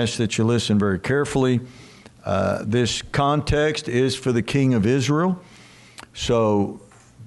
[0.00, 1.58] ask that you listen very carefully.
[2.24, 5.42] Uh, this context is for the king of Israel.
[6.14, 6.80] So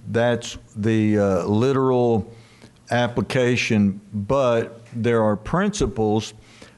[0.07, 2.33] that's the uh, literal
[2.89, 6.33] application, but there are principles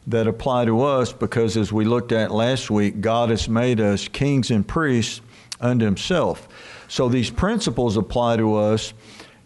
[0.08, 4.08] that apply to us because, as we looked at last week, God has made us
[4.08, 5.22] kings and priests
[5.62, 6.48] unto Himself.
[6.88, 8.96] So these principles apply to us,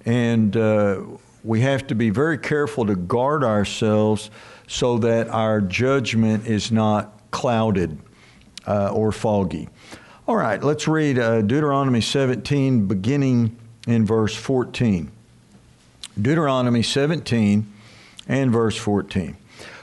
[0.05, 1.01] and uh,
[1.43, 4.31] we have to be very careful to guard ourselves
[4.67, 7.97] so that our judgment is not clouded
[8.67, 9.69] uh, or foggy.
[10.27, 13.55] All right, let's read uh, Deuteronomy 17, beginning
[13.87, 15.09] in verse 14.
[16.21, 17.71] Deuteronomy 17
[18.27, 19.37] and verse 14.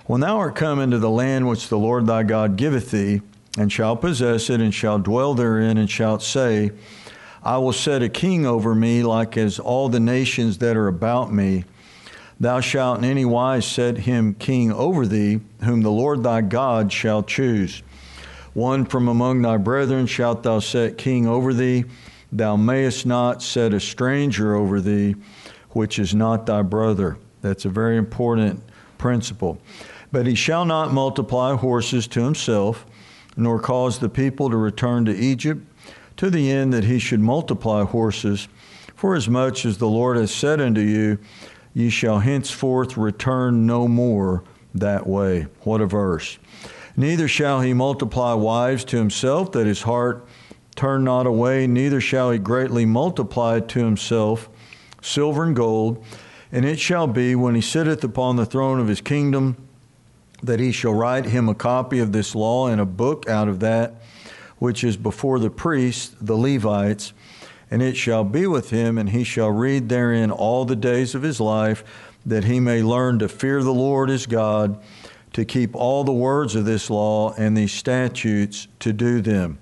[0.06, 3.23] When thou art come into the land which the Lord thy God giveth thee,
[3.56, 6.73] and shalt possess it, and shalt dwell therein, and shalt say,
[7.42, 11.32] I will set a king over me, like as all the nations that are about
[11.32, 11.64] me.
[12.41, 16.93] Thou shalt in any wise set him king over thee, whom the Lord thy God
[16.93, 17.83] shall choose.
[18.52, 21.85] One from among thy brethren shalt thou set king over thee.
[22.32, 25.16] Thou mayest not set a stranger over thee,
[25.71, 27.16] which is not thy brother.
[27.43, 28.63] That's a very important
[28.98, 29.59] principle.
[30.10, 32.87] But he shall not multiply horses to himself,
[33.37, 35.65] nor cause the people to return to Egypt,
[36.16, 38.48] to the end that he should multiply horses.
[38.95, 41.19] For as much as the Lord has said unto you,
[41.74, 44.42] ye shall henceforth return no more
[44.74, 45.46] that way.
[45.60, 46.38] What a verse.
[46.96, 50.26] Neither shall he multiply wives to himself, that his heart
[50.76, 54.48] turn not away, neither shall he greatly multiply to himself
[55.02, 56.02] silver and gold.
[56.50, 59.56] And it shall be, when he sitteth upon the throne of his kingdom,
[60.42, 63.60] that he shall write him a copy of this law in a book out of
[63.60, 64.00] that
[64.58, 67.12] which is before the priests, the Levites,
[67.70, 71.22] and it shall be with him, and he shall read therein all the days of
[71.22, 71.84] his life,
[72.26, 74.82] that he may learn to fear the Lord his God,
[75.32, 79.59] to keep all the words of this law and these statutes to do them,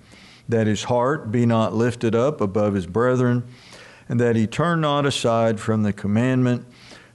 [0.48, 3.42] that his heart be not lifted up above his brethren,
[4.08, 6.66] and that he turn not aside from the commandment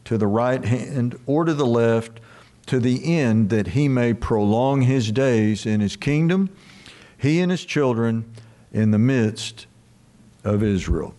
[0.06, 2.20] to the right hand or to the left
[2.68, 6.50] to the end that he may prolong his days in his kingdom,
[7.18, 8.32] he and his children
[8.72, 9.66] in the midst
[10.44, 11.14] of Israel.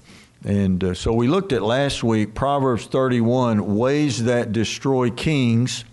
[0.45, 5.85] And uh, so we looked at last week Proverbs 31 ways that destroy kings.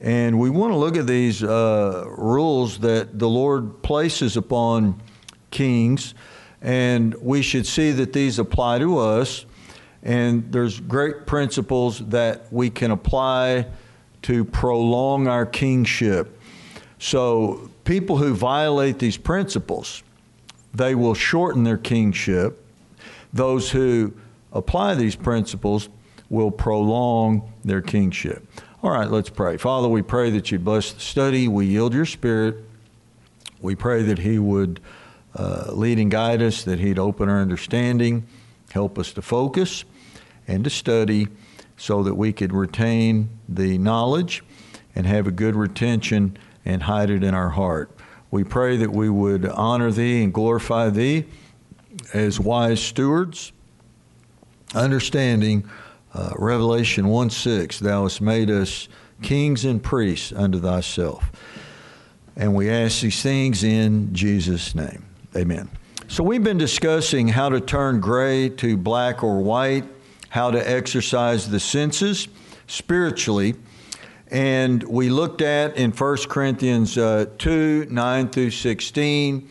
[0.00, 5.00] And we want to look at these uh, rules that the Lord places upon
[5.50, 6.14] kings.
[6.62, 9.46] And we should see that these apply to us.
[10.02, 13.66] And there's great principles that we can apply
[14.22, 16.38] to prolong our kingship.
[16.98, 20.02] So, people who violate these principles,
[20.74, 22.64] they will shorten their kingship.
[23.32, 24.12] Those who
[24.52, 25.88] apply these principles
[26.28, 28.46] will prolong their kingship.
[28.82, 29.56] All right, let's pray.
[29.56, 31.48] Father, we pray that you bless the study.
[31.48, 32.56] We yield your spirit.
[33.60, 34.80] We pray that He would
[35.36, 38.26] uh, lead and guide us, that He'd open our understanding,
[38.72, 39.84] help us to focus
[40.48, 41.28] and to study
[41.76, 44.42] so that we could retain the knowledge
[44.94, 47.90] and have a good retention and hide it in our heart.
[48.30, 51.26] We pray that we would honor Thee and glorify Thee
[52.14, 53.52] as wise stewards,
[54.74, 55.68] understanding
[56.14, 58.88] uh, Revelation 1 6, Thou hast made us
[59.22, 61.30] kings and priests unto Thyself.
[62.36, 65.04] And we ask these things in Jesus' name.
[65.36, 65.68] Amen.
[66.08, 69.84] So we've been discussing how to turn gray to black or white
[70.30, 72.28] how to exercise the senses
[72.66, 73.54] spiritually.
[74.30, 79.48] And we looked at in 1 Corinthians uh, 2 9 through 16,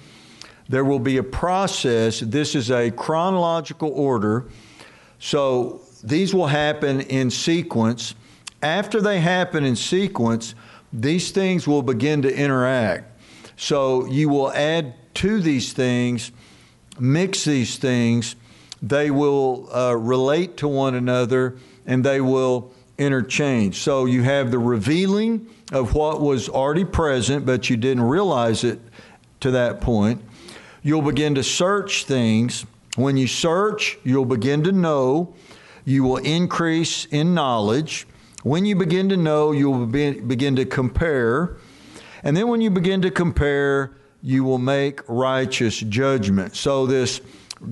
[0.70, 2.20] there will be a process.
[2.22, 4.46] This is a chronological order.
[5.20, 8.16] So these will happen in sequence.
[8.62, 10.56] After they happen in sequence,
[10.94, 13.06] these things will begin to interact.
[13.58, 16.32] So you will add to these things,
[16.98, 18.36] mix these things,
[18.82, 23.78] they will uh, relate to one another and they will interchange.
[23.78, 28.80] So you have the revealing of what was already present, but you didn't realize it
[29.40, 30.22] to that point.
[30.84, 32.66] You'll begin to search things.
[32.96, 35.34] When you search, you'll begin to know.
[35.86, 38.08] You will increase in knowledge.
[38.44, 41.58] When you begin to know, you'll be, begin to compare.
[42.24, 46.56] And then when you begin to compare, you will make righteous judgment.
[46.56, 47.22] So this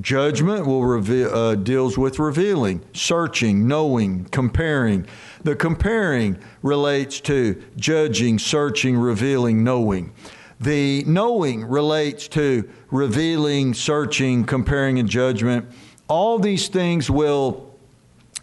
[0.01, 5.05] Judgment will reveal, uh, deals with revealing, searching, knowing, comparing.
[5.43, 10.11] The comparing relates to judging, searching, revealing, knowing.
[10.59, 15.67] The knowing relates to revealing, searching, comparing, and judgment.
[16.09, 17.73] All these things will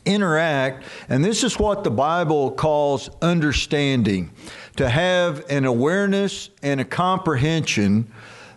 [0.07, 4.31] interact, and this is what the Bible calls understanding.
[4.77, 8.11] to have an awareness and a comprehension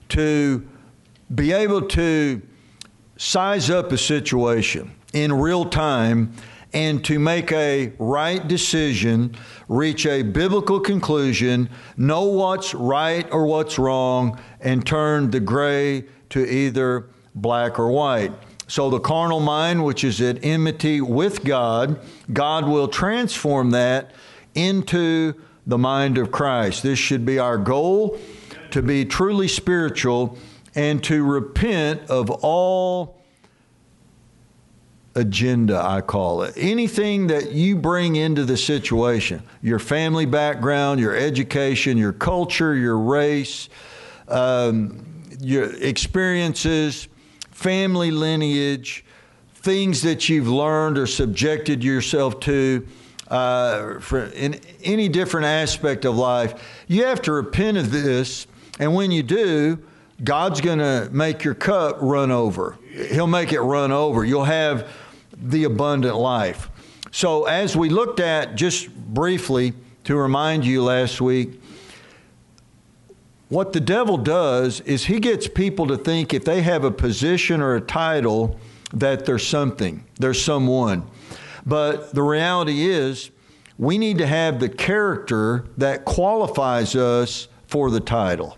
[0.10, 0.68] to
[1.34, 2.42] be able to
[3.18, 6.34] size up a situation in real time
[6.74, 9.36] and to make a right decision,
[9.68, 16.46] reach a biblical conclusion, know what's right or what's wrong, and turn the gray to
[16.46, 18.34] either black or white.
[18.68, 22.00] So the carnal mind, which is at enmity with God,
[22.34, 24.12] God will transform that
[24.54, 25.36] into
[25.66, 26.84] the mind of Christ.
[26.84, 28.20] This should be our goal
[28.72, 30.38] to be truly spiritual
[30.78, 33.18] and to repent of all
[35.16, 36.54] agenda, I call it.
[36.56, 43.00] Anything that you bring into the situation, your family background, your education, your culture, your
[43.00, 43.70] race,
[44.28, 47.08] um, your experiences,
[47.50, 49.04] family lineage,
[49.56, 52.88] things that you've learned or subjected yourself to.
[53.30, 54.00] Uh,
[54.36, 58.46] in any different aspect of life, you have to repent of this,
[58.80, 59.80] and when you do,
[60.24, 62.78] God's going to make your cup run over.
[63.12, 64.26] He'll make it run over.
[64.26, 64.90] You'll have
[65.40, 66.70] the abundant life.
[67.12, 69.74] So, as we looked at just briefly
[70.06, 71.62] to remind you last week,
[73.50, 77.62] what the devil does is he gets people to think if they have a position
[77.62, 78.60] or a title
[78.94, 81.10] that there's something, there's someone.
[81.66, 83.32] But the reality is,
[83.78, 88.57] we need to have the character that qualifies us for the title.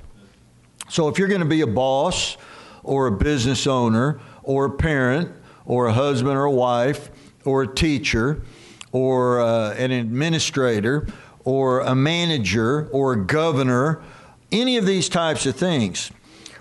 [0.89, 2.35] So if you're going to be a boss
[2.83, 5.31] or a business owner or a parent
[5.65, 7.11] or a husband or a wife
[7.45, 8.41] or a teacher
[8.91, 11.07] or uh, an administrator
[11.45, 14.01] or a manager or a governor,
[14.51, 16.11] any of these types of things,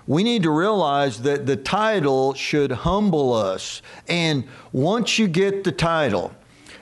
[0.05, 3.81] we need to realize that the title should humble us.
[4.07, 6.31] And once you get the title,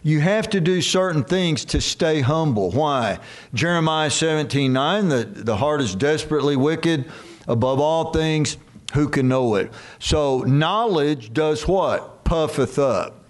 [0.04, 2.72] you have to do certain things to stay humble.
[2.72, 3.20] Why?
[3.54, 7.06] Jeremiah 17 9, the, the heart is desperately wicked
[7.48, 8.58] above all things.
[8.94, 9.72] Who can know it?
[10.00, 12.18] So, knowledge does what?
[12.28, 13.24] puffeth up.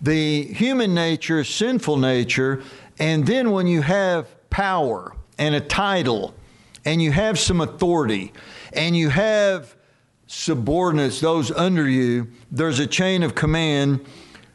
[0.00, 2.62] The human nature, sinful nature,
[2.98, 6.32] and then when you have power and a title,
[6.84, 8.32] and you have some authority,
[8.72, 9.74] and you have
[10.28, 14.06] subordinates, those under you, there's a chain of command.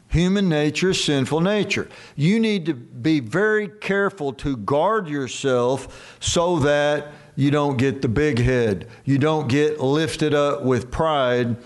[0.08, 1.88] Human nature, sinful nature.
[2.14, 8.08] You need to be very careful to guard yourself so that you don't get the
[8.08, 8.88] big head.
[9.04, 11.56] You don't get lifted up with pride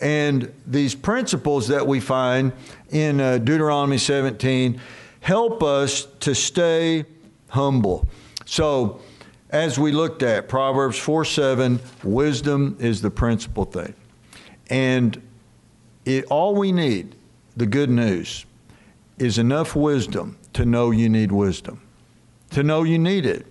[0.00, 2.52] and these principles that we find
[2.90, 4.80] in uh, Deuteronomy 17
[5.20, 7.04] help us to stay
[7.48, 8.08] humble.
[8.46, 9.00] So,
[9.50, 13.94] as we looked at Proverbs 4 7, wisdom is the principal thing.
[14.68, 15.20] And
[16.04, 17.16] it, all we need,
[17.56, 18.46] the good news,
[19.18, 21.82] is enough wisdom to know you need wisdom,
[22.50, 23.46] to know you need it,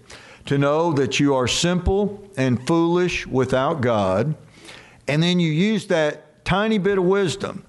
[0.49, 4.33] to know that you are simple and foolish without God.
[5.07, 7.63] And then you use that tiny bit of wisdom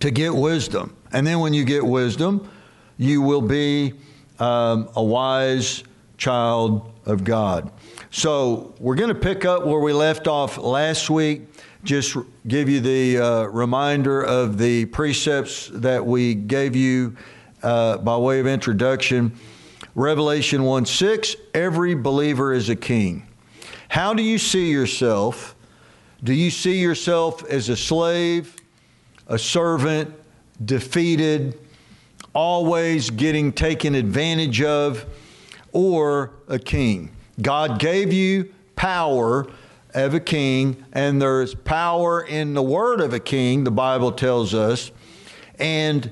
[0.00, 0.96] to get wisdom.
[1.12, 2.50] And then when you get wisdom,
[2.96, 3.94] you will be
[4.40, 5.84] um, a wise
[6.18, 7.70] child of God.
[8.10, 11.42] So we're going to pick up where we left off last week.
[11.84, 12.16] Just
[12.48, 17.16] give you the uh, reminder of the precepts that we gave you
[17.62, 19.38] uh, by way of introduction.
[19.94, 23.28] Revelation 1 6, every believer is a king.
[23.88, 25.54] How do you see yourself
[26.24, 28.56] do you see yourself as a slave,
[29.28, 30.14] a servant,
[30.64, 31.58] defeated,
[32.34, 35.04] always getting taken advantage of,
[35.72, 37.10] or a king?
[37.42, 39.46] God gave you power
[39.92, 44.54] of a king, and there's power in the word of a king, the Bible tells
[44.54, 44.92] us,
[45.58, 46.10] and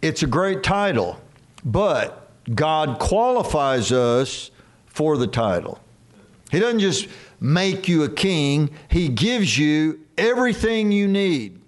[0.00, 1.20] it's a great title,
[1.66, 2.19] but
[2.54, 4.50] God qualifies us
[4.86, 5.78] for the title.
[6.50, 7.08] He doesn't just
[7.40, 11.60] make you a king, He gives you everything you need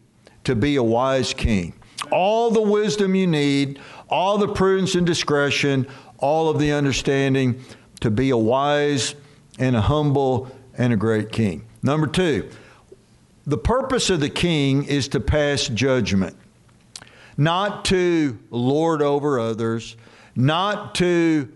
[0.45, 1.75] to be a wise king.
[2.11, 3.79] All the wisdom you need,
[4.11, 5.87] all the prudence and discretion,
[6.19, 7.63] all of the understanding
[8.01, 9.15] to be a wise
[9.59, 11.65] and a humble and a great king.
[11.83, 12.51] Number two,
[13.47, 16.37] the purpose of the king is to pass judgment,
[17.37, 19.97] not to lord over others,
[20.35, 21.53] not to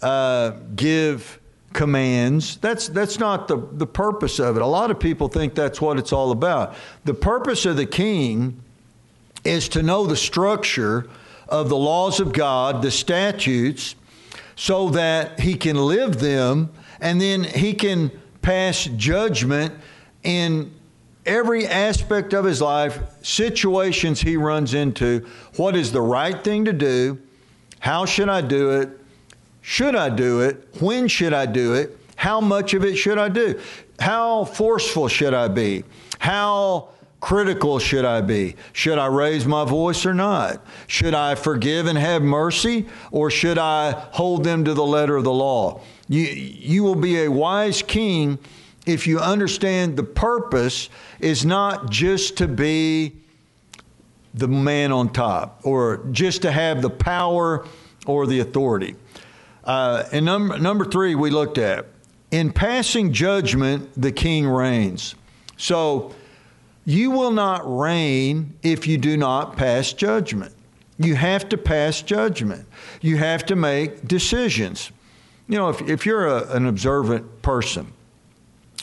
[0.00, 1.40] uh, give
[1.72, 2.56] commands.
[2.58, 4.62] That's, that's not the, the purpose of it.
[4.62, 6.74] A lot of people think that's what it's all about.
[7.04, 8.62] The purpose of the king
[9.44, 11.08] is to know the structure
[11.48, 13.94] of the laws of God, the statutes,
[14.56, 16.70] so that he can live them
[17.00, 18.10] and then he can
[18.42, 19.74] pass judgment
[20.22, 20.72] in
[21.26, 25.26] every aspect of his life, situations he runs into.
[25.56, 27.18] What is the right thing to do?
[27.82, 28.98] How should I do it?
[29.62, 30.68] should I do it?
[30.80, 31.96] When should I do it?
[32.16, 33.58] How much of it should I do?
[33.98, 35.84] How forceful should I be?
[36.18, 36.88] How
[37.20, 38.56] critical should I be?
[38.72, 40.64] Should I raise my voice or not?
[40.88, 45.24] Should I forgive and have mercy or should I hold them to the letter of
[45.24, 45.80] the law?
[46.08, 48.38] You, you will be a wise king
[48.84, 50.88] if you understand the purpose
[51.20, 53.21] is not just to be
[54.34, 57.66] the man on top or just to have the power
[58.06, 58.96] or the authority.
[59.64, 61.86] Uh, and number, number three, we looked at
[62.30, 65.14] in passing judgment, the king reigns.
[65.56, 66.14] So
[66.84, 70.52] you will not reign if you do not pass judgment.
[70.98, 72.66] You have to pass judgment.
[73.00, 74.90] You have to make decisions.
[75.48, 77.92] You know, if, if you're a, an observant person,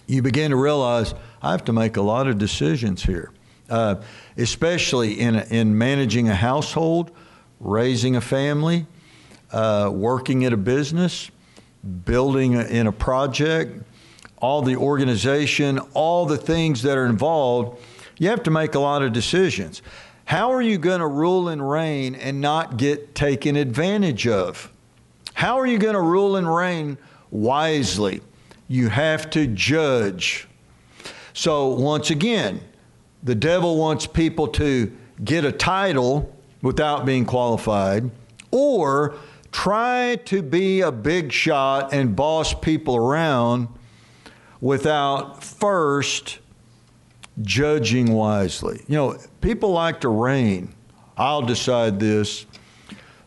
[0.08, 3.32] you begin to realize I have to make a lot of decisions here,
[3.70, 3.96] uh,
[4.38, 7.12] especially in, in managing a household,
[7.60, 8.86] raising a family,
[9.52, 11.32] uh, working at a business
[12.06, 13.84] building in a project,
[14.42, 17.82] all the organization, all the things that are involved,
[18.18, 19.82] you have to make a lot of decisions.
[20.26, 24.72] How are you going to rule and reign and not get taken advantage of?
[25.34, 26.98] How are you going to rule and reign
[27.32, 28.22] wisely?
[28.68, 30.48] You have to judge.
[31.34, 32.62] So, once again,
[33.24, 34.92] the devil wants people to
[35.24, 38.10] get a title without being qualified
[38.52, 39.16] or
[39.52, 43.68] try to be a big shot and boss people around
[44.62, 46.40] without first
[47.42, 48.84] judging wisely.
[48.88, 50.74] You know, people like to reign.
[51.18, 52.46] I'll decide this.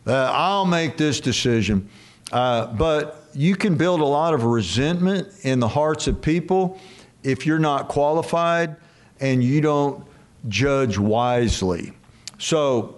[0.05, 1.89] Uh, I'll make this decision.
[2.31, 6.79] Uh, but you can build a lot of resentment in the hearts of people
[7.23, 8.75] if you're not qualified
[9.23, 10.05] and you don't
[10.49, 11.93] judge wisely.
[12.39, 12.95] So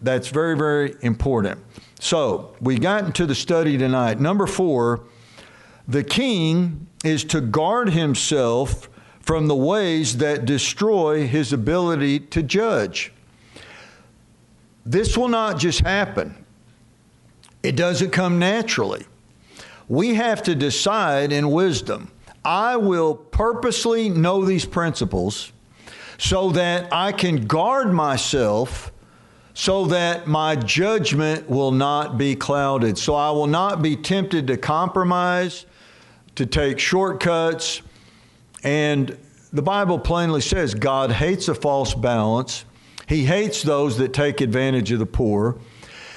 [0.00, 1.60] that's very, very important.
[2.00, 4.18] So we got into the study tonight.
[4.18, 5.02] Number four,
[5.86, 8.88] the king is to guard himself
[9.20, 13.12] from the ways that destroy his ability to judge.
[14.86, 16.42] This will not just happen,
[17.62, 19.04] it doesn't come naturally.
[19.88, 22.10] We have to decide in wisdom.
[22.44, 25.52] I will purposely know these principles
[26.18, 28.92] so that I can guard myself
[29.54, 32.96] so that my judgment will not be clouded.
[32.96, 35.66] So I will not be tempted to compromise,
[36.36, 37.82] to take shortcuts.
[38.62, 39.18] And
[39.52, 42.64] the Bible plainly says God hates a false balance.
[43.06, 45.58] He hates those that take advantage of the poor.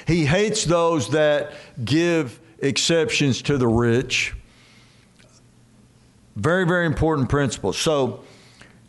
[0.05, 1.53] He hates those that
[1.83, 4.33] give exceptions to the rich.
[6.35, 7.73] Very, very important principle.
[7.73, 8.23] So,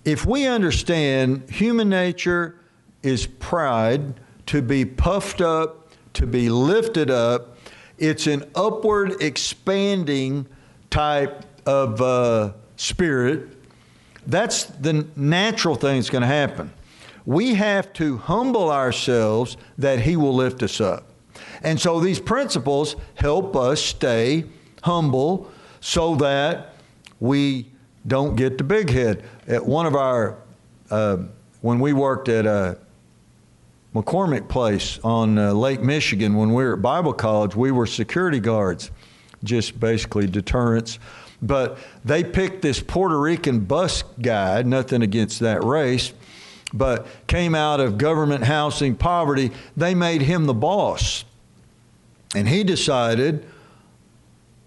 [0.05, 2.59] if we understand human nature
[3.03, 4.15] is pride,
[4.47, 7.59] to be puffed up, to be lifted up.
[7.99, 10.47] It's an upward expanding
[10.91, 13.49] type of uh, spirit.
[14.27, 16.73] That's the natural thing that's going to happen.
[17.27, 21.11] We have to humble ourselves that He will lift us up.
[21.63, 24.45] And so these principles help us stay
[24.83, 26.74] humble so that
[27.25, 27.66] we
[28.07, 29.25] don't get the big head.
[29.49, 30.37] At one of our,
[30.90, 31.16] uh,
[31.62, 32.76] when we worked at a
[33.95, 37.54] McCormick Place on uh, Lake Michigan when we were at Bible college.
[37.54, 38.90] We were security guards,
[39.43, 40.99] just basically deterrence.
[41.40, 46.12] But they picked this Puerto Rican bus guy, nothing against that race,
[46.73, 49.52] but came out of government housing poverty.
[49.76, 51.25] They made him the boss.
[52.35, 53.47] And he decided,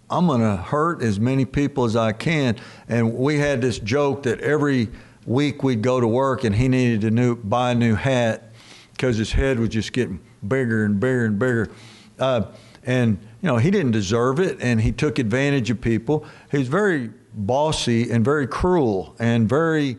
[0.09, 2.55] I'm going to hurt as many people as I can.
[2.87, 4.89] And we had this joke that every
[5.25, 8.51] week we'd go to work and he needed to new, buy a new hat
[8.93, 11.69] because his head was just getting bigger and bigger and bigger.
[12.17, 12.43] Uh,
[12.83, 16.25] and, you know, he didn't deserve it, and he took advantage of people.
[16.49, 19.97] He's very bossy and very cruel and very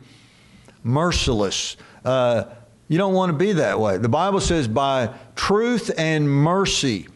[0.83, 1.77] merciless.
[2.03, 2.45] Uh,
[2.89, 3.99] you don't want to be that way.
[3.99, 7.07] The Bible says, by truth and mercy,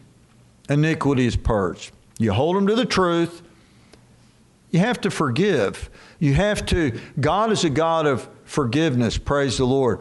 [0.69, 1.91] iniquity is purged.
[2.17, 3.41] You hold them to the truth.
[4.71, 5.89] You have to forgive.
[6.19, 9.17] You have to, God is a God of forgiveness.
[9.17, 9.99] Praise the Lord.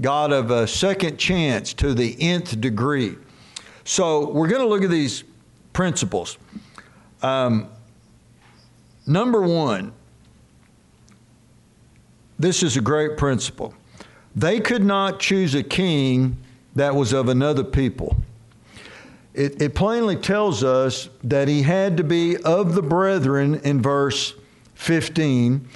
[0.00, 3.16] God of a second chance to the nth degree.
[3.84, 5.24] So we're going to look at these
[5.72, 6.38] principles.
[7.22, 7.68] Um,
[9.06, 9.92] number one,
[12.38, 13.74] this is a great principle.
[14.34, 16.38] They could not choose a king
[16.76, 18.16] that was of another people.
[19.32, 24.34] It, it, plainly tells us that he had to be of the brethren in verse
[24.74, 25.68] 15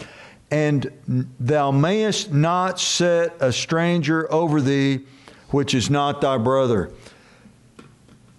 [0.50, 5.00] and thou mayest not set a stranger over thee
[5.50, 6.90] which is not thy brother.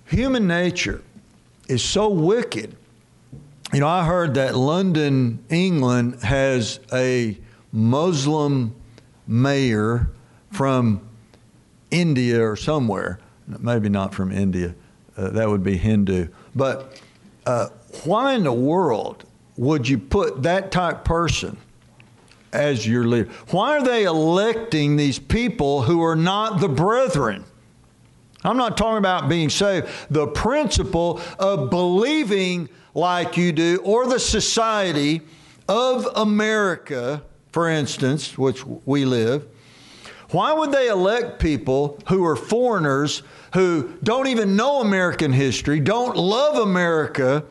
[0.08, 1.02] Human nature
[1.68, 2.76] is so wicked.
[3.74, 7.38] You know, I heard that London, England has a
[7.72, 8.76] Muslim
[9.28, 10.10] mayor
[10.52, 11.08] from
[11.90, 14.76] India or somewhere, maybe not from India,
[15.18, 16.28] uh, that would be Hindu.
[16.56, 17.02] But
[17.46, 17.70] uh,
[18.04, 19.24] why in the world
[19.58, 21.58] would you put that type person
[22.52, 23.30] as your leader?
[23.50, 27.46] Why are they electing these people who are not the brethren?
[28.44, 29.88] I'm not talking about being saved.
[30.10, 35.22] The principle of believing like you do, or the society
[35.68, 39.48] of America, for instance, which we live,
[40.36, 43.24] why would they elect people who are foreigners
[43.54, 47.46] who don't even know American history, don't love America?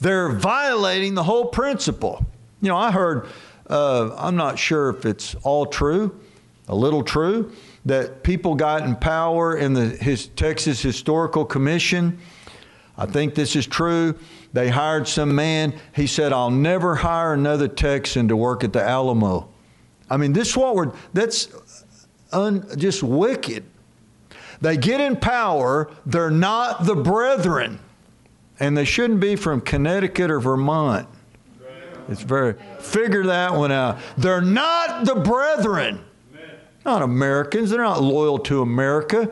[0.00, 2.24] They're violating the whole principle.
[2.62, 3.28] You know, I heard,
[3.68, 6.18] uh, I'm not sure if it's all true,
[6.66, 7.52] a little true,
[7.84, 12.18] that people got in power in the his Texas Historical Commission.
[12.96, 14.18] I think this is true.
[14.54, 15.74] They hired some man.
[15.94, 19.50] He said, I'll never hire another Texan to work at the Alamo.
[20.10, 21.48] I mean, this what we're, that's
[22.32, 23.64] un, just wicked.
[24.60, 27.78] They get in power, they're not the brethren.
[28.60, 31.08] And they shouldn't be from Connecticut or Vermont.
[32.08, 33.98] It's very, figure that one out.
[34.16, 36.04] They're not the brethren.
[36.84, 37.70] Not Americans.
[37.70, 39.30] They're not loyal to America.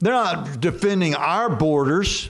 [0.00, 2.28] They're not defending our borders.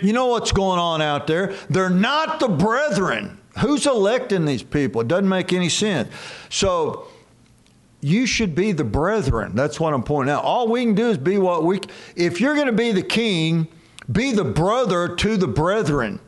[0.00, 1.54] You know what's going on out there?
[1.68, 3.38] They're not the brethren.
[3.58, 5.00] Who's electing these people?
[5.00, 6.08] It doesn't make any sense.
[6.48, 7.08] So
[8.00, 9.54] you should be the brethren.
[9.54, 10.44] That's what I'm pointing out.
[10.44, 11.80] All we can do is be what we.
[12.16, 13.68] If you're going to be the king,
[14.10, 16.20] be the brother to the brethren.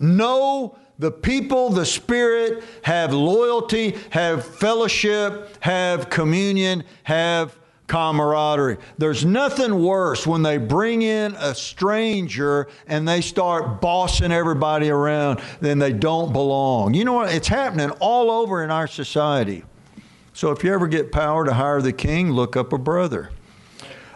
[0.00, 7.56] Know the people, the Spirit, have loyalty, have fellowship, have communion, have
[7.86, 8.78] camaraderie.
[8.96, 15.40] There's nothing worse when they bring in a stranger and they start bossing everybody around,
[15.60, 16.94] then they don't belong.
[16.94, 17.32] You know what?
[17.32, 19.64] It's happening all over in our society.
[20.34, 23.30] So if you ever get power to hire the king, look up a brother.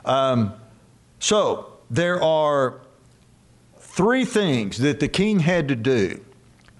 [0.04, 0.52] Um,
[1.20, 2.80] so there are
[3.78, 6.24] three things that the king had to do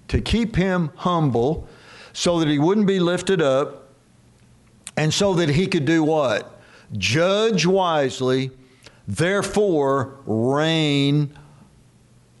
[0.09, 1.67] to keep him humble
[2.11, 3.87] so that he wouldn't be lifted up
[4.97, 6.59] and so that he could do what?
[6.97, 8.51] Judge wisely,
[9.07, 11.37] therefore reign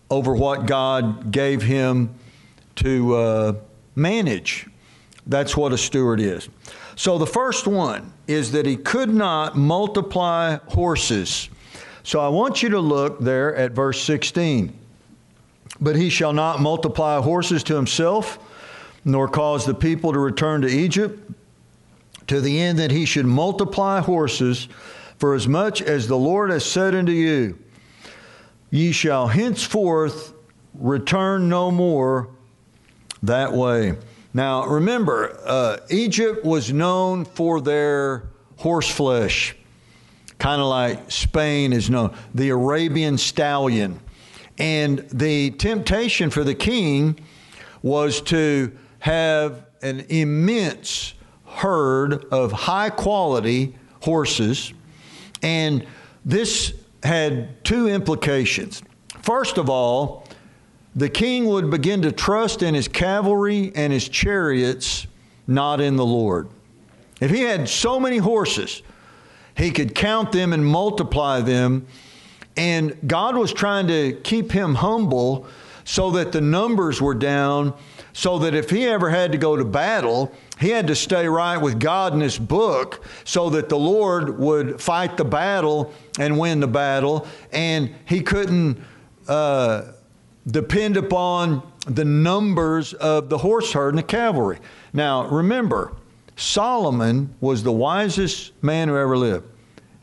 [0.09, 2.13] over what God gave him
[2.75, 3.53] to uh,
[3.95, 4.67] manage.
[5.27, 6.49] That's what a steward is.
[6.99, 11.47] So the first one is that he could not multiply horses.
[12.03, 14.77] So I want you to look there at verse 16.
[15.79, 18.37] But he shall not multiply horses to himself,
[19.05, 21.31] nor cause the people to return to Egypt,
[22.27, 24.67] to the end that he should multiply horses,
[25.17, 27.57] for as much as the Lord has said unto you,
[28.71, 30.33] ye shall henceforth
[30.73, 32.27] return no more
[33.23, 33.95] that way.
[34.33, 39.55] Now, remember, uh, Egypt was known for their horse flesh,
[40.37, 43.99] kind of like Spain is known, the Arabian stallion.
[44.59, 47.19] And the temptation for the king
[47.81, 51.13] was to have an immense
[51.45, 54.73] herd of high quality horses.
[55.41, 55.87] And
[56.25, 58.83] this had two implications.
[59.21, 60.27] First of all,
[60.95, 65.07] the king would begin to trust in his cavalry and his chariots,
[65.47, 66.49] not in the Lord.
[67.21, 68.81] If he had so many horses,
[69.55, 71.87] he could count them and multiply them
[72.59, 75.47] and God was trying to keep him humble
[75.85, 77.73] so that the numbers were down,
[78.11, 81.57] so that if he ever had to go to battle, he had to stay right
[81.57, 86.59] with God in his book so that the Lord would fight the battle and win
[86.59, 87.25] the battle.
[87.53, 88.83] And he couldn't
[89.29, 89.93] uh,
[90.47, 94.59] depend upon the numbers of the horse herd and the cavalry.
[94.93, 95.93] Now, remember,
[96.35, 99.45] Solomon was the wisest man who ever lived.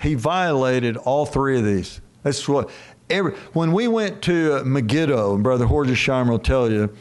[0.01, 2.01] He violated all three of these.
[2.22, 2.70] That's what
[3.09, 6.94] every, when we went to Megiddo, and Brother Horgesheimer will tell you,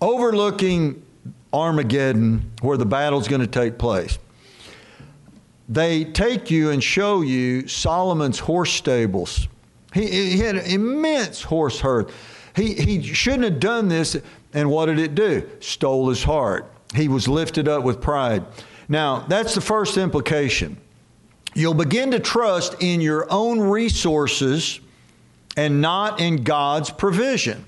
[0.00, 1.02] overlooking
[1.52, 4.18] Armageddon, where the battle's going to take place,
[5.68, 9.48] they take you and show you Solomon's horse stables.
[9.94, 12.10] He, he had an immense horse herd.
[12.58, 14.16] He, he shouldn't have done this,
[14.52, 15.48] and what did it do?
[15.60, 16.68] Stole his heart.
[16.92, 18.44] He was lifted up with pride.
[18.88, 20.76] Now, that's the first implication.
[21.54, 24.80] You'll begin to trust in your own resources
[25.56, 27.64] and not in God's provision.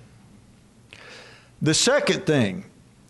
[1.62, 2.64] The second thing,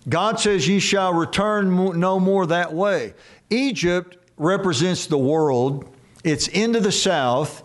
[0.07, 3.14] God says, Ye shall return no more that way.
[3.49, 5.88] Egypt represents the world,
[6.25, 7.62] it's into the south,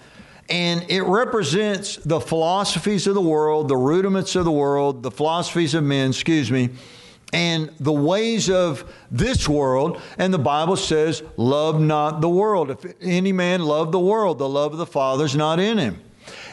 [0.49, 5.73] And it represents the philosophies of the world, the rudiments of the world, the philosophies
[5.73, 6.69] of men, excuse me,
[7.33, 9.99] and the ways of this world.
[10.17, 12.69] And the Bible says, Love not the world.
[12.69, 15.99] If any man love the world, the love of the Father is not in him.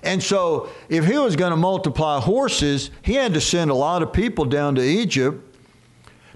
[0.03, 4.03] And so, if he was going to multiply horses, he had to send a lot
[4.03, 5.53] of people down to Egypt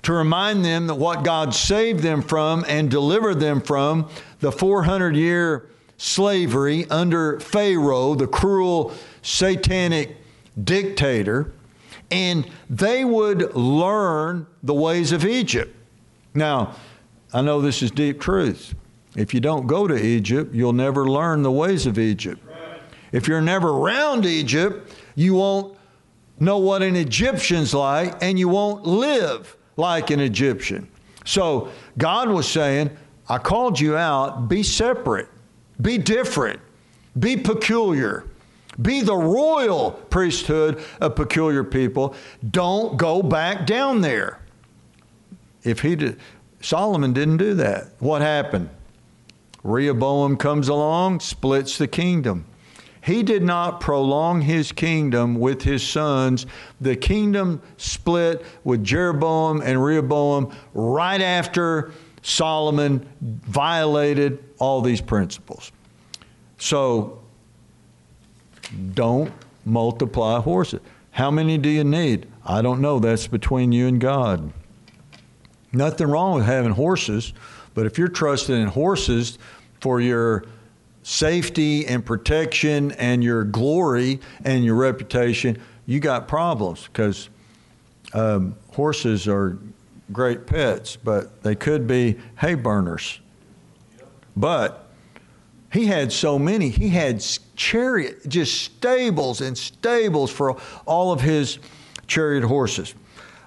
[0.03, 5.17] to remind them that what God saved them from and delivered them from the 400
[5.17, 10.17] year slavery under Pharaoh, the cruel satanic
[10.63, 11.53] dictator,
[12.11, 15.75] and they would learn the ways of Egypt.
[16.35, 16.75] Now,
[17.33, 18.75] I know this is deep truth.
[19.17, 22.43] If you don't go to Egypt, you'll never learn the ways of Egypt.
[23.13, 25.77] If you're never around Egypt, you won't
[26.39, 30.89] know what an Egyptian's like and you won't live like an Egyptian.
[31.25, 32.91] So God was saying,
[33.29, 35.29] I called you out, be separate.
[35.81, 36.61] Be different.
[37.19, 38.25] Be peculiar.
[38.81, 42.15] Be the royal priesthood of peculiar people.
[42.51, 44.41] Don't go back down there.
[45.63, 46.21] If he did,
[46.61, 47.89] Solomon didn't do that.
[47.99, 48.69] What happened?
[49.63, 52.45] Rehoboam comes along, splits the kingdom.
[53.03, 56.45] He did not prolong his kingdom with his sons.
[56.81, 61.93] The kingdom split with Jeroboam and Rehoboam right after
[62.27, 65.71] Solomon violated all these principles.
[66.59, 67.23] So
[68.95, 69.33] don't
[69.65, 70.81] multiply horses.
[71.13, 72.27] How many do you need?
[72.45, 72.99] I don't know.
[72.99, 74.53] That's between you and God.
[75.73, 77.33] Nothing wrong with having horses,
[77.75, 79.39] but if you're trusting in horses
[79.81, 80.47] for your
[81.05, 87.29] safety and protection and your glory and your reputation, you got problems because
[88.15, 89.61] um, horses are
[90.13, 93.21] great pets, but they could be hay burners.
[94.37, 94.89] But
[95.73, 96.69] he had so many.
[96.69, 101.59] He had chariot, just stables and stables for all of his
[102.07, 102.95] chariot horses.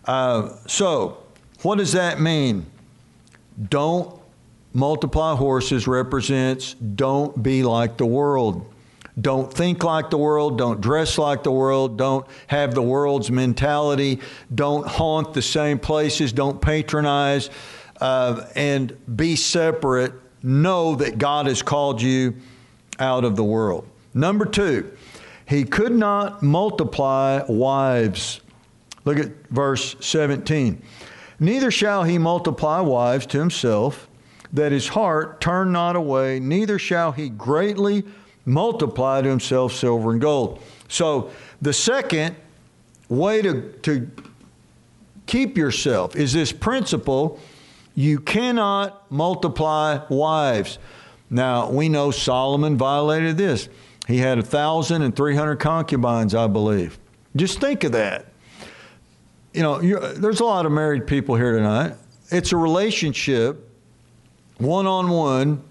[0.06, 1.24] Uh, so,
[1.62, 2.66] what does that mean?
[3.70, 4.20] Don't
[4.74, 8.72] multiply horses represents don't be like the world.
[9.20, 10.58] Don't think like the world.
[10.58, 11.98] Don't dress like the world.
[11.98, 14.20] Don't have the world's mentality.
[14.54, 16.32] Don't haunt the same places.
[16.32, 17.50] Don't patronize.
[18.00, 20.14] Uh, and be separate.
[20.42, 22.36] Know that God has called you
[23.00, 23.86] out of the world.
[24.14, 24.92] Number two,
[25.46, 28.42] he could not multiply wives.
[29.06, 30.82] Look at verse 17.
[31.40, 34.10] Neither shall he multiply wives to himself,
[34.52, 38.04] that his heart turn not away, neither shall he greatly
[38.50, 40.62] multiply to himself silver and gold.
[40.88, 41.32] So
[41.62, 42.36] the second
[43.08, 44.10] way to, to
[45.28, 47.40] keep yourself is this principle
[47.96, 50.80] you cannot multiply wives.
[51.30, 53.70] Now, we know Solomon violated this.
[54.08, 56.98] He had 1,300 concubines, I believe.
[57.36, 58.26] Just think of that.
[59.54, 59.80] You know,
[60.14, 61.94] there's a lot of married people here tonight.
[62.32, 63.70] It's a relationship,
[64.58, 65.62] one on one,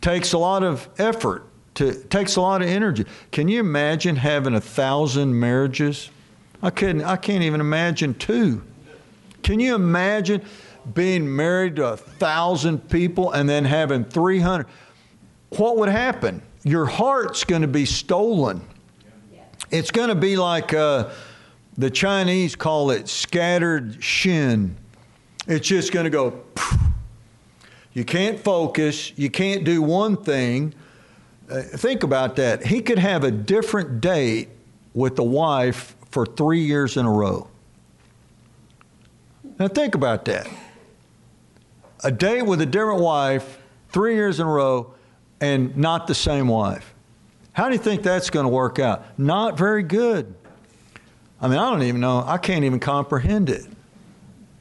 [0.00, 3.04] takes a lot of effort to takes a lot of energy.
[3.30, 6.10] Can you imagine having a thousand marriages?
[6.62, 7.02] I couldn't.
[7.02, 8.62] I can't even imagine two.
[9.42, 10.42] Can you imagine
[10.94, 14.66] being married to a thousand people and then having three hundred?
[15.50, 16.42] What would happen?
[16.62, 18.62] Your heart's going to be stolen.
[19.70, 21.10] It's going to be like uh,
[21.78, 24.76] the Chinese call it scattered shin.
[25.46, 26.42] It's just going to go.
[27.94, 29.12] You can't focus.
[29.16, 30.74] You can't do one thing
[31.50, 32.66] uh, think about that.
[32.66, 34.48] He could have a different date
[34.94, 37.48] with the wife for three years in a row.
[39.58, 40.48] Now, think about that.
[42.04, 43.58] A date with a different wife,
[43.90, 44.94] three years in a row,
[45.40, 46.94] and not the same wife.
[47.52, 49.18] How do you think that's going to work out?
[49.18, 50.34] Not very good.
[51.40, 53.66] I mean, I don't even know, I can't even comprehend it.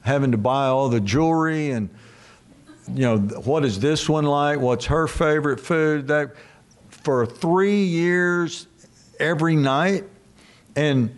[0.02, 1.90] Having to buy all the jewelry and,
[2.92, 4.60] you know, what is this one like?
[4.60, 6.08] What's her favorite food?
[6.08, 6.36] That
[7.02, 8.68] for three years
[9.20, 10.06] every night.
[10.76, 11.16] And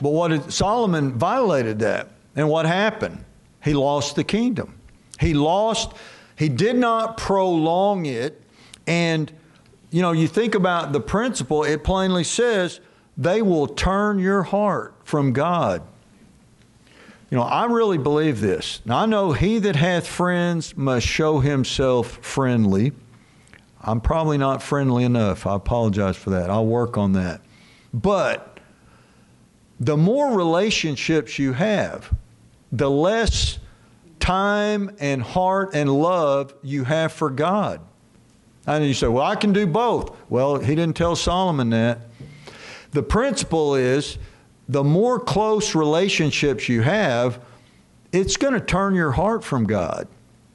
[0.00, 2.10] but what did, Solomon violated that.
[2.36, 3.24] And what happened?
[3.62, 4.74] He lost the kingdom.
[5.20, 5.92] He lost,
[6.36, 8.42] he did not prolong it.
[8.86, 9.32] And,
[9.90, 12.80] you know, you think about the principle, it plainly says,
[13.16, 15.82] they will turn your heart from God.
[17.30, 18.80] You know, I really believe this.
[18.84, 22.92] Now, I know he that hath friends must show himself friendly.
[23.86, 25.46] I'm probably not friendly enough.
[25.46, 26.50] I apologize for that.
[26.50, 27.42] I'll work on that.
[27.92, 28.58] But
[29.78, 32.12] the more relationships you have,
[32.72, 33.58] the less
[34.20, 37.80] time and heart and love you have for God.
[38.66, 40.16] And you say, well, I can do both.
[40.30, 41.98] Well, he didn't tell Solomon that.
[42.92, 44.16] The principle is
[44.68, 47.38] the more close relationships you have,
[48.12, 50.08] it's going to turn your heart from God.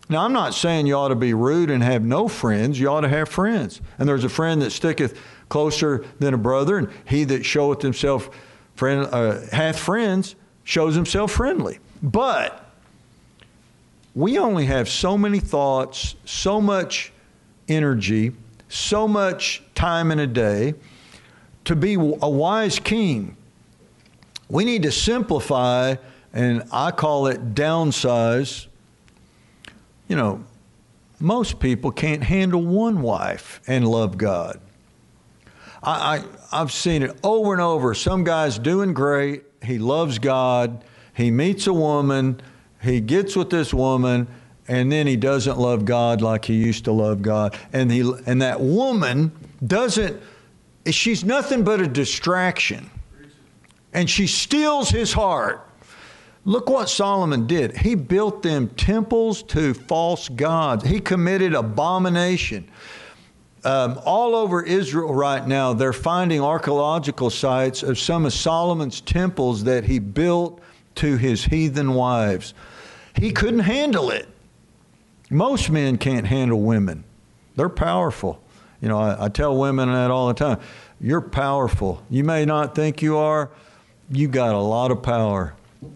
[0.10, 2.80] Now, I'm not saying you ought to be rude and have no friends.
[2.80, 3.80] You ought to have friends.
[4.00, 5.19] And there's a friend that sticketh
[5.50, 8.30] closer than a brother, and he that showeth himself
[8.76, 11.80] friend, uh, hath friends shows himself friendly.
[12.02, 12.65] But
[14.15, 17.12] we only have so many thoughts, so much
[17.67, 18.32] energy,
[18.67, 20.74] so much time in a day
[21.65, 23.38] to be a wise king.
[24.48, 25.95] We need to simplify,
[26.34, 28.65] and I call it downsize.
[30.10, 30.43] You know,
[31.22, 34.60] most people can't handle one wife and love God.
[35.82, 37.93] I, I, have seen it over and over.
[37.93, 39.43] Some guy's doing great.
[39.63, 40.84] He loves God.
[41.13, 42.41] He meets a woman.
[42.82, 44.28] He gets with this woman,
[44.67, 47.58] and then he doesn't love God like he used to love God.
[47.72, 49.32] And, he, and that woman
[49.65, 50.22] doesn't,
[50.86, 52.89] she's nothing but a distraction
[53.93, 55.67] and she steals his heart.
[56.50, 57.78] Look what Solomon did.
[57.78, 60.84] He built them temples to false gods.
[60.84, 62.68] He committed abomination.
[63.64, 69.66] Um, all over Israel right now, they're finding archaeological sites of some of Solomon's temples
[69.66, 70.60] that he built
[70.96, 72.56] to his heathen wives.
[73.14, 74.28] He couldn't handle it.
[75.30, 77.04] Most men can't handle women,
[77.58, 78.42] they're powerful.
[78.82, 80.60] You know, I, I tell women that all the time.
[81.00, 82.02] You're powerful.
[82.10, 83.52] You may not think you are,
[84.12, 85.54] You've got a lot of power.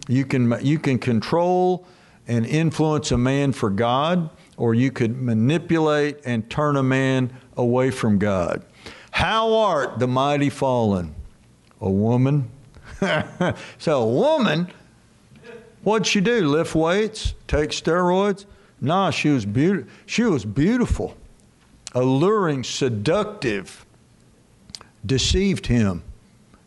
[0.08, 1.86] You can, you can control
[2.26, 7.90] and influence a man for God, or you could manipulate and turn a man away
[7.90, 8.64] from God.
[9.10, 11.14] How art the mighty fallen?
[11.80, 12.50] A woman.
[13.78, 14.72] so, a woman,
[15.82, 16.48] what'd she do?
[16.48, 17.34] Lift weights?
[17.46, 18.46] Take steroids?
[18.80, 21.16] Nah, she was, be- she was beautiful,
[21.94, 23.84] alluring, seductive,
[25.04, 26.02] deceived him.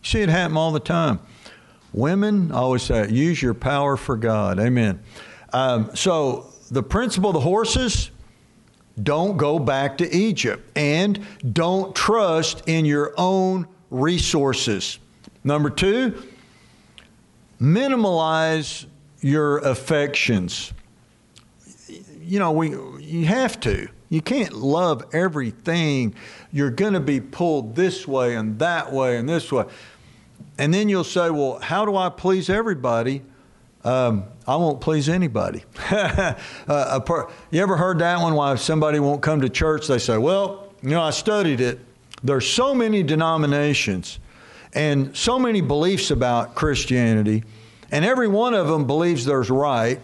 [0.04, 1.20] See it happen all the time.
[1.94, 4.60] Women, I always say, use your power for God.
[4.60, 5.00] Amen.
[5.54, 8.12] Um, so the principle of the horses,
[9.02, 11.20] don't go back to Egypt and
[11.54, 15.00] don't trust in your own resources.
[15.44, 16.22] Number two,
[17.62, 18.86] minimalize
[19.22, 20.74] your affections.
[22.22, 22.72] You know, we
[23.02, 23.88] you have to.
[24.10, 26.16] You can't love everything.
[26.52, 29.66] You're going to be pulled this way and that way and this way.
[30.58, 33.22] And then you'll say, well, how do I please everybody?
[33.84, 35.64] Um, I won't please anybody.
[35.90, 38.34] uh, per, you ever heard that one?
[38.34, 39.88] Why somebody won't come to church?
[39.88, 41.80] They say, well, you know, I studied it.
[42.24, 44.20] There's so many denominations
[44.74, 47.44] and so many beliefs about Christianity,
[47.92, 50.00] and every one of them believes there's right,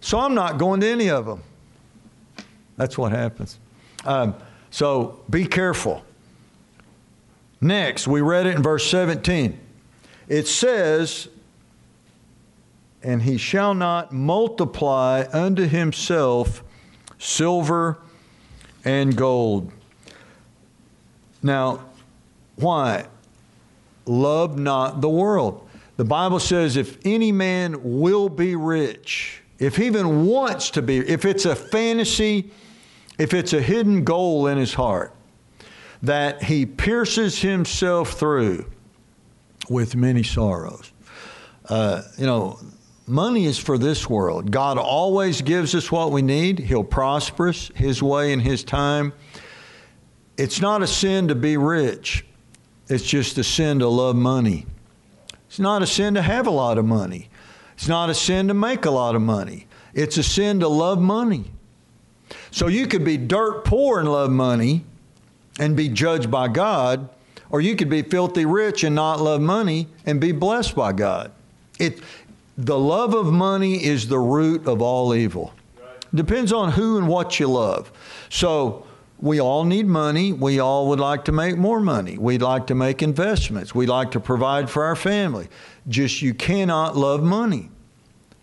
[0.00, 1.42] so I'm not going to any of them.
[2.76, 3.58] That's what happens.
[4.04, 4.34] Um,
[4.70, 6.04] so be careful.
[7.60, 9.58] Next, we read it in verse 17
[10.28, 11.28] it says,
[13.02, 16.62] And he shall not multiply unto himself
[17.18, 17.98] silver
[18.84, 19.72] and gold.
[21.42, 21.84] Now,
[22.56, 23.06] why?
[24.06, 25.68] Love not the world.
[25.96, 30.98] The Bible says, if any man will be rich, if he even wants to be,
[30.98, 32.50] if it's a fantasy,
[33.18, 35.14] if it's a hidden goal in his heart,
[36.02, 38.70] that he pierces himself through
[39.68, 40.92] with many sorrows.
[41.68, 42.58] Uh, you know,
[43.06, 44.50] money is for this world.
[44.50, 49.12] God always gives us what we need, He'll prosper us His way and His time.
[50.36, 52.24] It's not a sin to be rich,
[52.88, 54.66] it's just a sin to love money.
[55.48, 57.28] It's not a sin to have a lot of money.
[57.74, 59.68] It's not a sin to make a lot of money.
[59.92, 61.52] It's a sin to love money.
[62.50, 64.84] So you could be dirt poor and love money
[65.58, 67.08] and be judged by God,
[67.54, 71.30] or you could be filthy rich and not love money and be blessed by God.
[71.78, 72.00] It,
[72.58, 75.54] the love of money is the root of all evil.
[76.12, 77.92] Depends on who and what you love.
[78.28, 78.84] So
[79.20, 80.32] we all need money.
[80.32, 82.18] We all would like to make more money.
[82.18, 83.72] We'd like to make investments.
[83.72, 85.46] We'd like to provide for our family.
[85.86, 87.70] Just you cannot love money.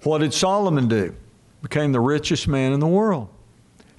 [0.04, 1.14] What did Solomon do?
[1.62, 3.28] Became the richest man in the world.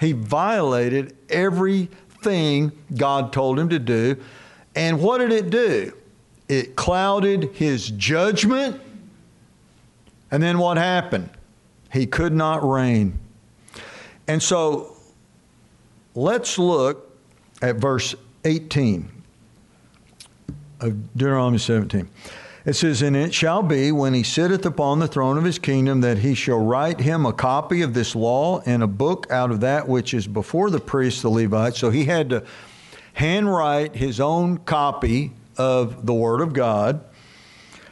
[0.00, 4.16] He violated everything God told him to do
[4.74, 5.92] and what did it do?
[6.48, 8.80] It clouded his judgment.
[10.30, 11.30] And then what happened?
[11.92, 13.18] He could not reign.
[14.26, 14.96] And so
[16.14, 17.16] let's look
[17.60, 19.10] at verse 18
[20.80, 22.08] of Deuteronomy 17.
[22.64, 26.00] It says, And it shall be when he sitteth upon the throne of his kingdom
[26.02, 29.60] that he shall write him a copy of this law in a book out of
[29.60, 31.78] that which is before the priests, the Levites.
[31.78, 32.44] So he had to
[33.14, 37.04] handwrite his own copy of the Word of God.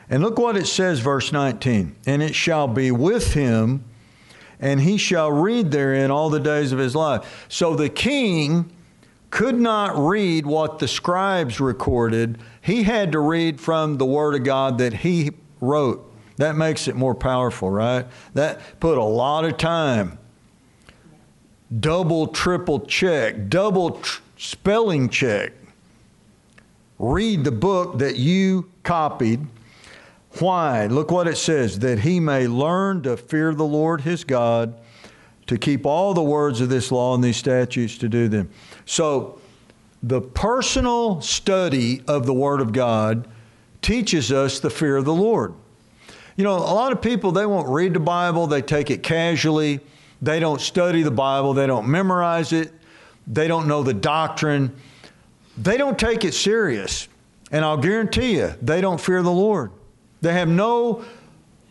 [0.09, 1.97] And look what it says, verse 19.
[2.07, 3.85] And it shall be with him,
[4.59, 7.47] and he shall read therein all the days of his life.
[7.49, 8.73] So the king
[9.31, 12.39] could not read what the scribes recorded.
[12.61, 15.31] He had to read from the Word of God that he
[15.61, 16.07] wrote.
[16.37, 18.07] That makes it more powerful, right?
[18.35, 20.19] That put a lot of time.
[21.79, 25.53] Double, triple check, double tr- spelling check.
[26.99, 29.47] Read the book that you copied.
[30.39, 30.87] Why?
[30.87, 34.75] Look what it says that he may learn to fear the Lord his God,
[35.47, 38.49] to keep all the words of this law and these statutes to do them.
[38.87, 39.39] So,
[40.03, 43.29] the personal study of the Word of God
[43.83, 45.53] teaches us the fear of the Lord.
[46.37, 49.81] You know, a lot of people, they won't read the Bible, they take it casually,
[50.23, 52.73] they don't study the Bible, they don't memorize it,
[53.31, 54.75] they don't know the doctrine,
[55.57, 57.09] they don't take it serious.
[57.53, 59.71] And I'll guarantee you, they don't fear the Lord.
[60.21, 61.05] They have no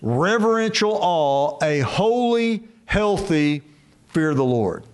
[0.02, 3.62] reverential awe, a holy, healthy
[4.08, 4.86] fear of the Lord.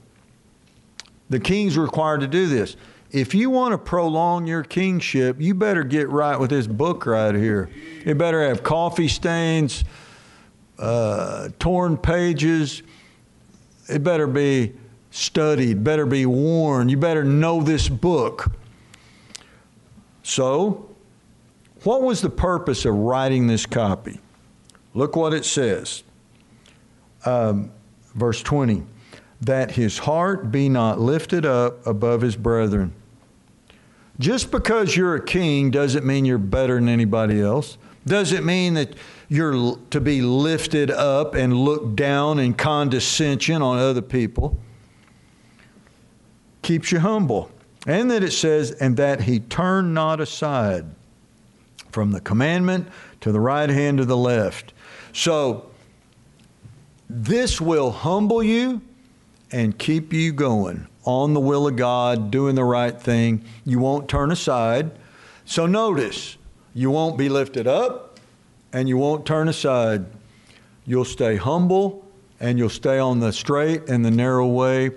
[1.29, 2.75] The king's required to do this.
[3.11, 7.33] If you want to prolong your kingship, you better get right with this book right
[7.33, 7.69] here.
[8.03, 9.85] It better have coffee stains,
[10.77, 12.83] uh, torn pages.
[13.87, 14.73] It better be
[15.15, 18.51] studied, better be warned, You better know this book.
[20.23, 20.89] So,
[21.83, 24.19] what was the purpose of writing this copy?
[24.93, 26.03] Look what it says.
[27.25, 27.71] Um,
[28.13, 28.83] verse 20
[29.41, 32.93] that his heart be not lifted up above his brethren.
[34.17, 37.77] Just because you're a king doesn't mean you're better than anybody else.
[38.07, 38.95] Doesn't mean that
[39.27, 44.57] you're to be lifted up and looked down in condescension on other people.
[46.65, 47.51] Keeps you humble.
[47.85, 50.85] And that it says, and that he turn not aside
[51.91, 52.87] from the commandment
[53.21, 54.73] to the right hand or the left.
[55.13, 55.69] So,
[57.07, 58.81] this will humble you
[59.51, 63.45] and keep you going on the will of God, doing the right thing.
[63.63, 64.89] You won't turn aside.
[65.45, 66.35] So notice,
[66.73, 68.19] you won't be lifted up
[68.73, 70.07] and you won't turn aside.
[70.87, 72.07] You'll stay humble
[72.39, 74.89] and you'll stay on the straight and the narrow way,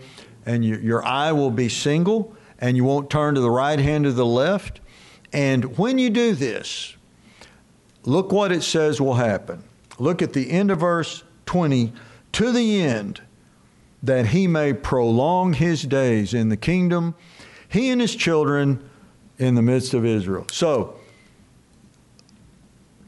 [0.49, 4.07] and you, your eye will be single and you won't turn to the right hand
[4.07, 4.81] or the left.
[5.31, 6.97] And when you do this,
[8.05, 9.63] look what it says will happen.
[9.99, 11.93] Look at the end of verse 20
[12.33, 13.21] to the end
[14.03, 17.15] that he may prolong his days in the kingdom,
[17.69, 18.89] he and his children
[19.39, 20.47] in the midst of Israel.
[20.51, 20.97] So,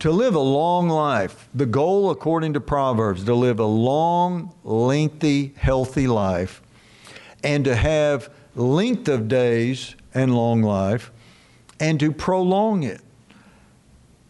[0.01, 5.55] to live a long life, the goal, according to Proverbs, to live a long, lengthy,
[5.57, 6.63] healthy life,
[7.43, 11.11] and to have length of days and long life,
[11.79, 13.01] and to prolong it.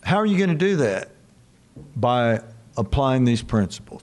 [0.03, 1.11] How are you going to do that?
[1.97, 2.43] By
[2.77, 4.03] applying these principles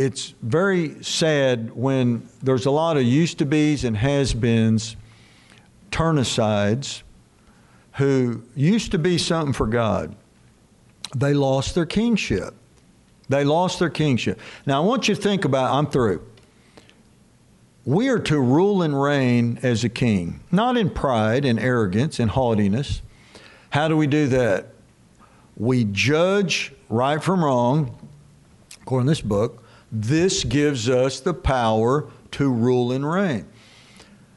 [0.00, 4.96] it's very sad when there's a lot of used to be's and has beens,
[5.90, 7.02] turnasides,
[7.96, 10.16] who used to be something for God.
[11.14, 12.54] They lost their kingship.
[13.28, 14.40] They lost their kingship.
[14.64, 16.26] Now, I want you to think about I'm through.
[17.90, 22.30] We are to rule and reign as a king, not in pride and arrogance and
[22.30, 23.02] haughtiness.
[23.70, 24.68] How do we do that?
[25.56, 27.98] We judge right from wrong,
[28.80, 29.64] according to this book.
[29.90, 33.48] This gives us the power to rule and reign.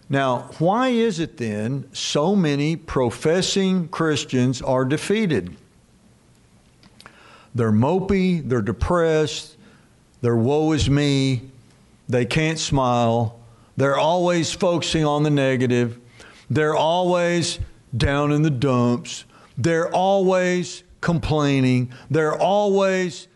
[0.09, 5.55] Now, why is it then so many professing Christians are defeated?
[7.53, 9.57] They're mopey, they're depressed,
[10.21, 11.43] they're woe is me,
[12.09, 13.41] they can't smile,
[13.77, 15.99] they're always focusing on the negative,
[16.49, 17.59] they're always
[17.95, 19.25] down in the dumps,
[19.57, 23.27] they're always complaining, they're always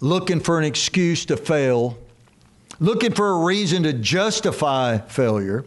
[0.00, 1.96] looking for an excuse to fail,
[2.80, 5.64] looking for a reason to justify failure.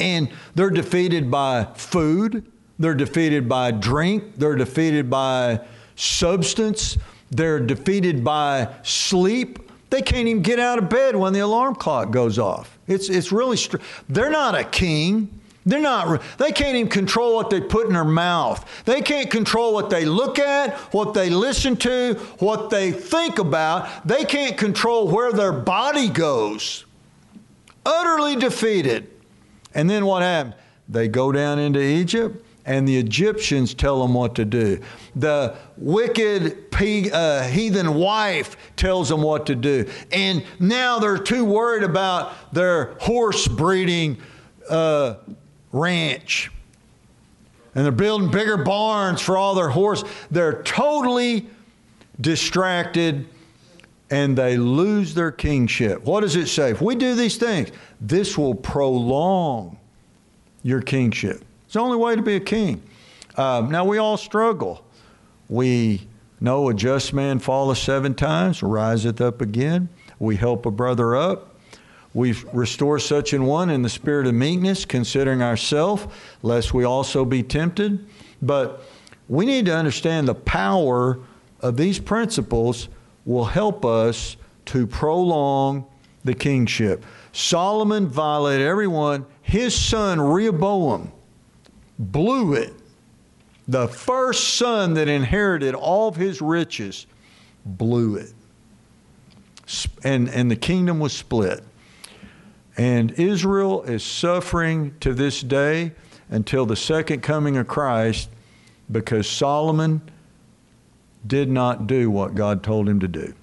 [0.00, 5.60] And they're defeated by food, they're defeated by drink, they're defeated by
[5.94, 6.96] substance,
[7.30, 9.69] they're defeated by sleep.
[9.90, 12.78] They can't even get out of bed when the alarm clock goes off.
[12.86, 13.78] It's, it's really, str-
[14.08, 15.40] they're not a king.
[15.66, 18.64] They're not, they can't even control what they put in their mouth.
[18.86, 24.06] They can't control what they look at, what they listen to, what they think about.
[24.06, 26.86] They can't control where their body goes.
[27.84, 29.10] Utterly defeated.
[29.74, 30.54] And then what happened?
[30.88, 34.80] They go down into Egypt and the Egyptians tell them what to do.
[35.16, 36.66] The wicked
[37.12, 39.88] uh, heathen wife tells them what to do.
[40.12, 44.18] And now they're too worried about their horse breeding
[44.68, 45.14] uh,
[45.72, 46.50] ranch.
[47.74, 50.04] And they're building bigger barns for all their horse.
[50.30, 51.46] They're totally
[52.20, 53.26] distracted
[54.10, 56.02] and they lose their kingship.
[56.04, 56.72] What does it say?
[56.72, 59.78] If we do these things, this will prolong
[60.62, 61.44] your kingship.
[61.70, 62.82] It's the only way to be a king.
[63.36, 64.84] Um, now, we all struggle.
[65.48, 66.08] We
[66.40, 69.88] know a just man falleth seven times, riseth up again.
[70.18, 71.54] We help a brother up.
[72.12, 76.08] We restore such an one in the spirit of meekness, considering ourselves,
[76.42, 78.04] lest we also be tempted.
[78.42, 78.82] But
[79.28, 81.20] we need to understand the power
[81.60, 82.88] of these principles
[83.24, 85.86] will help us to prolong
[86.24, 87.04] the kingship.
[87.30, 89.24] Solomon violated everyone.
[89.42, 91.12] His son Rehoboam
[92.00, 92.72] blew it.
[93.68, 97.06] The first son that inherited all of his riches
[97.64, 98.32] blew it.
[100.02, 101.62] And, and the kingdom was split.
[102.76, 105.92] And Israel is suffering to this day
[106.30, 108.30] until the second coming of Christ
[108.90, 110.00] because Solomon
[111.26, 113.34] did not do what God told him to do.